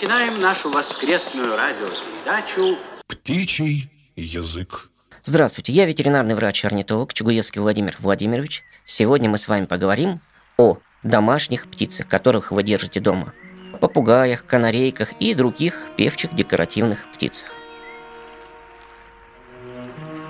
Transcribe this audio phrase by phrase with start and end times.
[0.00, 4.88] начинаем нашу воскресную радиопередачу «Птичий язык».
[5.22, 8.64] Здравствуйте, я ветеринарный врач-орнитолог Чугуевский Владимир Владимирович.
[8.86, 10.22] Сегодня мы с вами поговорим
[10.56, 13.34] о домашних птицах, которых вы держите дома.
[13.78, 17.50] Попугаях, канарейках и других певчих декоративных птицах.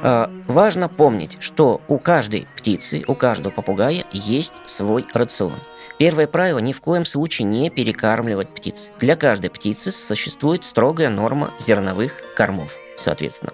[0.02, 5.58] А, важно помнить, что у каждой птицы, у каждого попугая есть свой рацион.
[5.98, 8.90] Первое правило– ни в коем случае не перекармливать птиц.
[8.98, 13.52] Для каждой птицы существует строгая норма зерновых кормов, соответственно.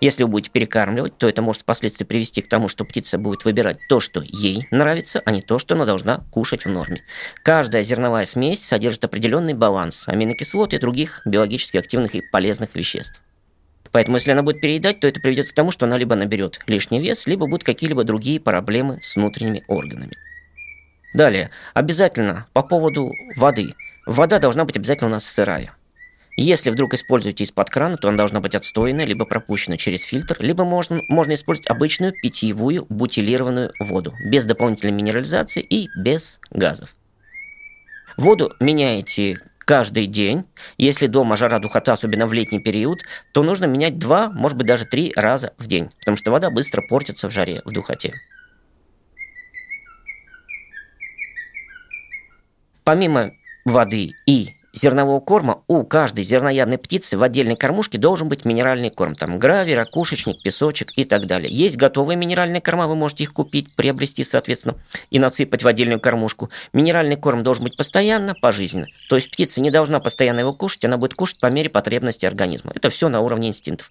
[0.00, 3.78] Если вы будете перекармливать, то это может впоследствии привести к тому, что птица будет выбирать
[3.88, 7.02] то, что ей нравится, а не то, что она должна кушать в норме.
[7.42, 13.22] Каждая зерновая смесь содержит определенный баланс аминокислот и других биологически активных и полезных веществ.
[13.92, 17.00] Поэтому, если она будет переедать, то это приведет к тому, что она либо наберет лишний
[17.00, 20.12] вес, либо будут какие-либо другие проблемы с внутренними органами.
[21.14, 23.74] Далее, обязательно по поводу воды.
[24.06, 25.72] Вода должна быть обязательно у нас сырая.
[26.38, 30.64] Если вдруг используете из-под крана, то она должна быть отстойная, либо пропущена через фильтр, либо
[30.64, 36.94] можно, можно использовать обычную питьевую бутилированную воду, без дополнительной минерализации и без газов.
[38.18, 40.44] Воду меняете каждый день.
[40.78, 44.86] Если дома жара, духота, особенно в летний период, то нужно менять два, может быть, даже
[44.86, 48.14] три раза в день, потому что вода быстро портится в жаре, в духоте.
[52.84, 53.32] Помимо
[53.64, 59.14] воды и зернового корма у каждой зерноядной птицы в отдельной кормушке должен быть минеральный корм.
[59.14, 61.50] Там гравий, ракушечник, песочек и так далее.
[61.50, 64.74] Есть готовые минеральные корма, вы можете их купить, приобрести, соответственно,
[65.10, 66.50] и насыпать в отдельную кормушку.
[66.72, 68.86] Минеральный корм должен быть постоянно, пожизненно.
[69.08, 72.72] То есть птица не должна постоянно его кушать, она будет кушать по мере потребности организма.
[72.74, 73.90] Это все на уровне инстинктов.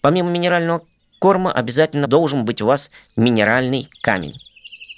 [0.00, 0.82] Помимо минерального
[1.18, 4.34] корма обязательно должен быть у вас минеральный камень.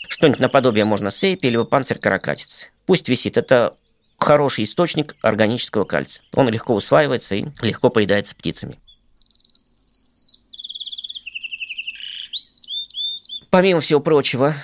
[0.08, 2.68] Что-нибудь наподобие можно сейпи или панцирь каракатицы.
[2.86, 3.36] Пусть висит.
[3.36, 3.74] Это
[4.18, 6.22] хороший источник органического кальция.
[6.34, 8.78] Он легко усваивается и легко поедается птицами.
[13.50, 14.54] Помимо всего прочего,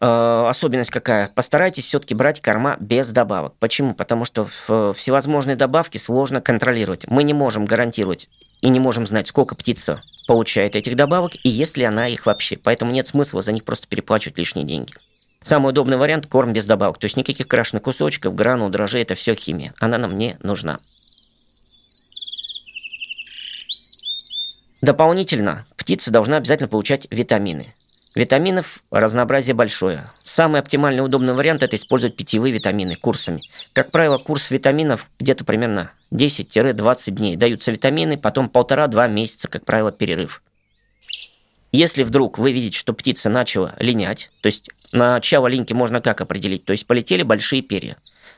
[0.00, 1.26] э, особенность какая?
[1.26, 3.54] Постарайтесь все-таки брать корма без добавок.
[3.58, 3.94] Почему?
[3.94, 7.06] Потому что всевозможные добавки сложно контролировать.
[7.08, 8.28] Мы не можем гарантировать
[8.60, 12.56] и не можем знать, сколько птица получает этих добавок и есть ли она их вообще.
[12.56, 14.94] Поэтому нет смысла за них просто переплачивать лишние деньги.
[15.48, 16.98] Самый удобный вариант– корм без добавок.
[16.98, 19.72] То есть никаких крашеных кусочков, гранул, дрожжей– это все химия.
[19.78, 20.78] Она нам не нужна.
[24.82, 27.74] Дополнительно птица должна обязательно получать витамины.
[28.14, 30.10] Витаминов разнообразие большое.
[30.20, 33.40] Самый оптимальный удобный вариант– это использовать питьевые витамины курсами.
[33.72, 37.36] Как правило, курс витаминов где-то примерно 10-20 дней.
[37.36, 40.42] Даются витамины, потом полтора-два месяца, как правило, перерыв.
[41.72, 46.64] Если вдруг вы видите, что птица начала линять, то есть начало линьки можно как определить?
[46.64, 47.96] То есть полетели большие перья.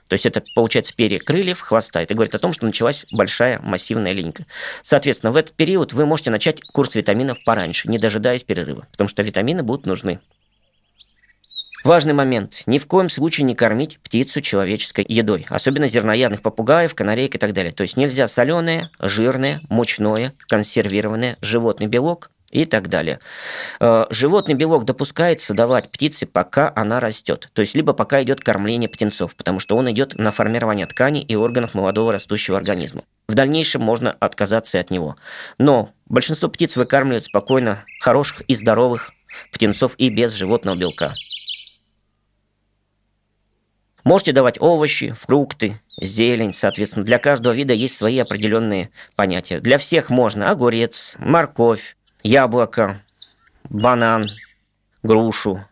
[0.09, 2.03] То есть это, получается, перья крыльев, хвоста.
[2.03, 4.44] Это говорит о том, что началась большая массивная линька.
[4.83, 9.22] Соответственно, в этот период вы можете начать курс витаминов пораньше, не дожидаясь перерыва, потому что
[9.22, 10.19] витамины будут нужны.
[11.84, 12.65] Важный момент.
[12.67, 15.47] Ни в коем случае не кормить птицу человеческой едой.
[15.49, 17.72] Особенно зерноядных попугаев, канареек и так далее.
[17.72, 23.21] То есть нельзя соленое, жирное, мучное, консервированное, животный белок и так далее.
[23.81, 27.49] Э, животный белок допускается давать птице, пока она растет.
[27.53, 31.37] То есть, либо пока идет кормление птенцов, потому что он идет на формирование тканей и
[31.37, 33.03] органов молодого растущего организма.
[33.28, 35.16] В дальнейшем можно отказаться от него.
[35.59, 39.12] Но большинство птиц выкармливают спокойно хороших и здоровых
[39.53, 41.12] птенцов и без животного белка.
[44.03, 47.05] Можете давать овощи, фрукты, зелень, соответственно.
[47.05, 49.61] Для каждого вида есть свои определенные понятия.
[49.61, 53.03] Для всех можно огурец, морковь, яблоко,
[53.72, 54.31] банан,
[55.03, 55.64] грушу.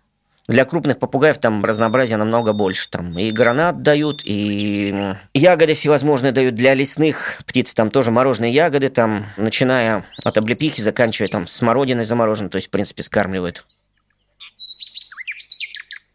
[0.46, 2.88] Для крупных попугаев там разнообразия намного больше.
[2.88, 6.54] Там и гранат дают, и ягоды всевозможные дают.
[6.54, 12.48] Для лесных птиц там тоже мороженые ягоды, там, начиная от облепихи, заканчивая там смородиной замороженной,
[12.48, 13.62] то есть, в принципе, скармливают.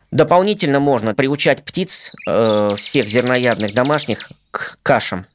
[0.10, 5.28] Дополнительно можно приучать птиц, э, всех зерноядных домашних, к кашам.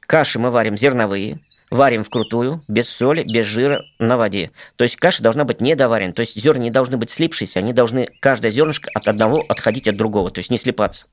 [0.00, 1.40] Каши мы варим зерновые,
[1.70, 4.50] варим вкрутую, без соли, без жира, на воде.
[4.76, 6.12] То есть каша должна быть недоварена.
[6.12, 9.96] То есть зерна не должны быть слипшиеся, они должны, каждое зернышко от одного отходить от
[9.96, 11.06] другого, то есть не слипаться.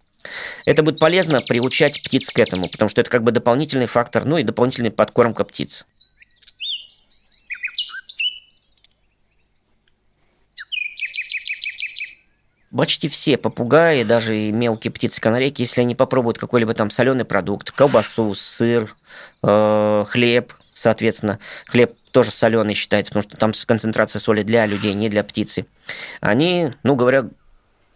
[0.66, 4.38] Это будет полезно приучать птиц к этому, потому что это как бы дополнительный фактор, ну
[4.38, 5.86] и дополнительный подкормка птиц.
[12.76, 18.34] почти все попугаи, даже и мелкие птицы-канарейки, если они попробуют какой-либо там соленый продукт, колбасу,
[18.34, 18.96] сыр,
[19.44, 25.10] э, хлеб, соответственно, хлеб тоже соленый считается, потому что там концентрация соли для людей, не
[25.10, 25.66] для птицы.
[26.22, 27.26] Они, ну говоря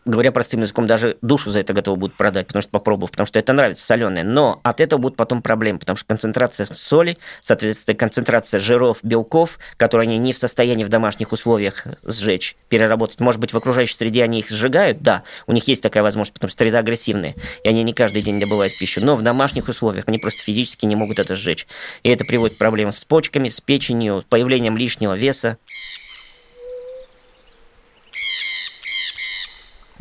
[0.08, 3.40] говоря простым языком, даже душу за это готовы будут продать, потому что попробовав, потому что
[3.40, 4.24] это нравится, соленое.
[4.24, 10.08] Но от этого будут потом проблемы, потому что концентрация соли, соответственно, концентрация жиров, белков, которые
[10.08, 13.20] они не в состоянии в домашних условиях сжечь, переработать.
[13.20, 16.50] Может быть, в окружающей среде они их сжигают, да, у них есть такая возможность, потому
[16.50, 19.02] что среда агрессивная, и они не каждый день добывают пищу.
[19.04, 21.68] Но в домашних условиях они просто физически не могут это сжечь.
[22.04, 25.58] И это приводит к проблемам с почками, с печенью, появлением лишнего веса.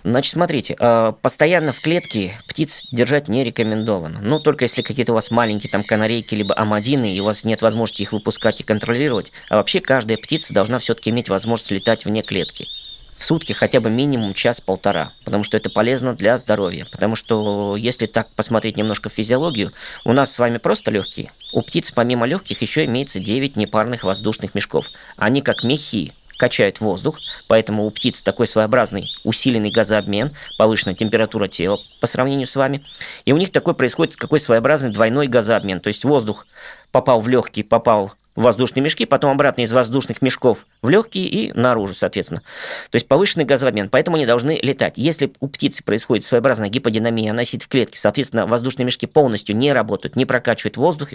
[0.07, 4.21] Значит, смотрите, а, постоянно в клетке птиц держать не рекомендовано.
[4.23, 7.61] Ну, только если какие-то у вас маленькие там канарейки, либо амадины, и у вас нет
[7.61, 9.33] возможности их выпускать и контролировать.
[9.51, 12.69] А вообще каждая птица должна все-таки иметь возможность летать вне клетки
[13.17, 16.87] в сутки хотя бы минимум час-полтора, потому что это полезно для здоровья.
[16.93, 19.73] Потому что если так посмотреть немножко физиологию,
[20.05, 21.33] у нас с вами просто легкие.
[21.53, 24.91] У птиц помимо легких еще имеется 9 непарных воздушных мешков.
[25.17, 27.19] Они как мехи, качают воздух,
[27.49, 32.85] поэтому у птиц такой своеобразный усиленный газообмен, повышенная температура тела по сравнению с вами.
[33.25, 35.81] И у них такой происходит какой своеобразный двойной газообмен.
[35.81, 36.47] То есть воздух
[36.91, 41.95] попал в легкие, попал воздушные мешки, потом обратно из воздушных мешков в легкие и наружу,
[41.95, 42.43] соответственно.
[42.91, 44.95] То есть повышенный газообмен, поэтому они должны летать.
[44.97, 49.73] Если у птицы происходит своеобразная гиподинамия, она сидит в клетке, соответственно, воздушные мешки полностью не
[49.73, 51.11] работают, не прокачивают воздух,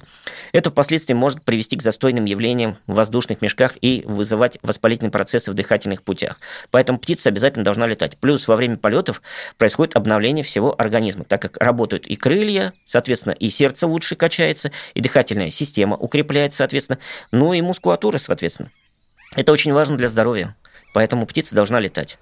[0.52, 5.54] это впоследствии может привести к застойным явлениям в воздушных мешках и вызывать воспалительные процессы в
[5.54, 6.40] дыхательных путях.
[6.72, 8.18] Поэтому птица обязательно должна летать.
[8.18, 9.22] Плюс во время полетов
[9.58, 15.02] происходит обновление всего организма, так как работают и крылья, соответственно, и сердце лучше качается, и
[15.02, 17.00] дыхательная система укрепляется, соответственно,
[17.32, 18.72] ну и мускулатура, соответственно.
[19.36, 20.56] Это очень важно для здоровья,
[20.94, 22.18] поэтому птица должна летать.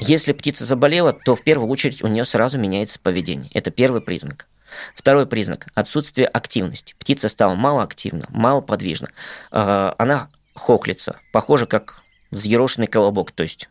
[0.00, 3.50] Если птица заболела, то в первую очередь у нее сразу меняется поведение.
[3.52, 4.46] Это первый признак.
[4.94, 6.94] Второй признак– отсутствие активности.
[6.98, 9.08] Птица стала малоактивна, малоподвижна.
[9.50, 13.68] А, она хохлится, похоже как взъерошенный колобок, то есть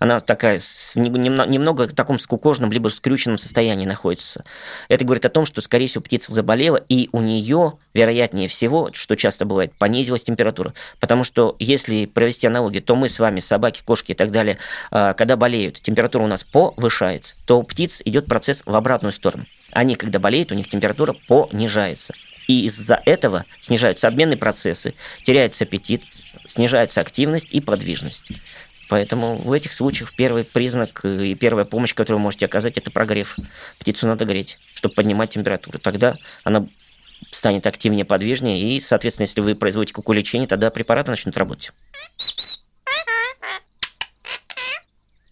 [0.00, 0.60] она такая
[0.94, 4.44] немного в таком скукоженном либо скрюченном состоянии находится.
[4.88, 9.14] Это говорит о том, что, скорее всего, птица заболела, и у нее, вероятнее всего, что
[9.14, 10.72] часто бывает, понизилась температура.
[10.98, 14.56] Потому что, если провести аналогию, то мы с вами, собаки, кошки и так далее,
[14.90, 19.44] а, когда болеют, температура у нас повышается, то у птиц идет процесс в обратную сторону.
[19.70, 22.14] Они, когда болеют, у них температура понижается.
[22.48, 24.94] И из-за этого снижаются обменные процессы,
[25.24, 26.02] теряется аппетит,
[26.46, 28.32] снижается активность и подвижность.
[28.90, 33.36] Поэтому в этих случаях первый признак и первая помощь, которую вы можете оказать, это прогрев.
[33.78, 35.78] Птицу надо греть, чтобы поднимать температуру.
[35.78, 36.66] Тогда она
[37.30, 41.70] станет активнее, подвижнее, и, соответственно, если вы производите куку-лечение, тогда препараты начнут работать.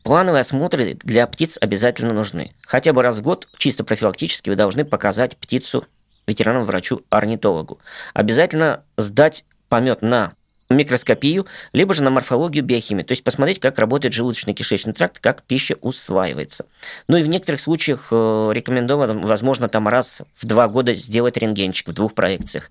[0.05, 2.52] Плановые осмотры для птиц обязательно нужны.
[2.64, 5.84] Хотя бы раз в год, чисто профилактически, вы должны показать птицу
[6.28, 7.81] ветеринарному врачу-орнитологу.
[8.14, 10.34] Обязательно сдать помет на
[10.70, 15.76] микроскопию, либо же на морфологию биохимии, то есть посмотреть, как работает желудочно-кишечный тракт, как пища
[15.81, 16.67] усваивается.
[17.09, 21.88] Ну и в некоторых случаях э, рекомендовано, возможно, там раз в два года сделать рентгенчик
[21.88, 22.70] в двух проекциях.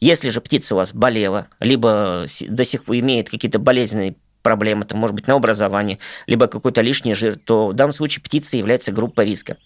[0.00, 4.96] Если же птица у вас болела, либо до сих пор имеет какие-то болезненные проблемы, это
[4.96, 9.24] может быть на образование, либо какой-то лишний жир, то в данном случае птица является группой
[9.24, 9.56] риска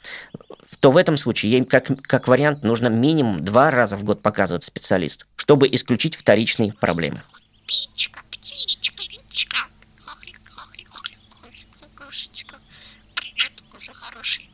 [0.81, 4.65] то в этом случае ей как, как вариант нужно минимум два раза в год показывать
[4.65, 7.23] специалисту, чтобы исключить вторичные проблемы.
[7.71, 9.57] Птичка, птичка, птичка.
[10.05, 12.59] Хохлик, хохлик, хохлик, хохлик, кукушечка.
[13.15, 14.51] Привет, уже хороший.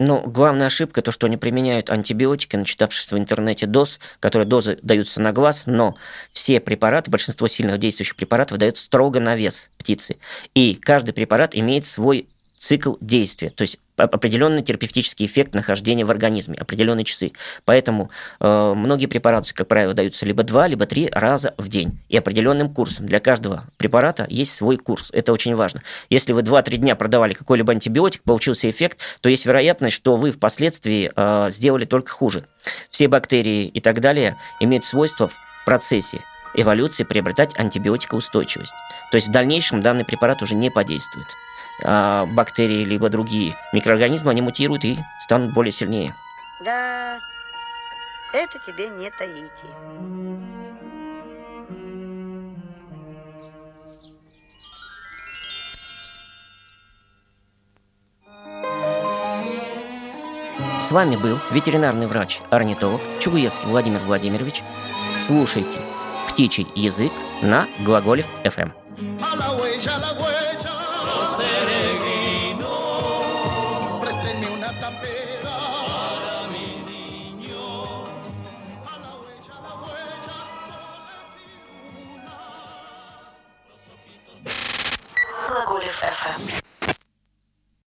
[0.00, 5.20] Ну, главная ошибка то, что они применяют антибиотики, начитавшись в интернете доз, которые дозы даются
[5.20, 5.96] на глаз, но
[6.32, 10.18] все препараты, большинство сильных действующих препаратов дают строго на вес птицы.
[10.54, 16.56] И каждый препарат имеет свой цикл действия, то есть определенный терапевтический эффект нахождения в организме,
[16.58, 17.32] определенные часы.
[17.64, 18.10] Поэтому
[18.40, 21.98] э, многие препараты, как правило, даются либо два, либо три раза в день.
[22.08, 23.06] И определенным курсом.
[23.06, 25.10] Для каждого препарата есть свой курс.
[25.12, 25.82] Это очень важно.
[26.10, 31.10] Если вы 2-3 дня продавали какой-либо антибиотик, получился эффект, то есть вероятность, что вы впоследствии
[31.14, 32.46] э, сделали только хуже.
[32.90, 36.20] Все бактерии и так далее имеют свойство в процессе
[36.54, 38.72] эволюции приобретать антибиотикоустойчивость.
[39.10, 41.26] То есть в дальнейшем данный препарат уже не подействует
[41.84, 46.14] а, бактерии либо другие микроорганизмы, они мутируют и станут более сильнее.
[46.64, 47.18] Да,
[48.34, 50.28] это тебе не Таити.
[60.80, 64.62] С вами был ветеринарный врач-орнитолог Чугуевский Владимир Владимирович.
[65.18, 65.80] Слушайте
[66.28, 68.72] «Птичий язык» на Глаголев FM.
[71.38, 72.74] peregrino,
[74.00, 78.06] présteme una tapera para mi niño.
[78.84, 81.48] A la huella, a la huella, soles y
[81.86, 82.36] luna.
[83.68, 84.58] Los ojitos.